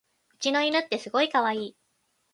[0.33, 1.75] うちの犬ってすごいかわいい